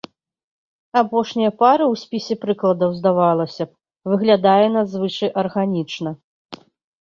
Апошняя 1.01 1.51
пара 1.61 1.85
ў 1.93 1.99
спісе 2.03 2.37
прыкладаў, 2.45 2.89
здавалася 3.01 3.63
б, 3.71 3.73
выглядае 4.15 4.65
надзвычай 4.79 5.29
арганічна. 5.43 6.09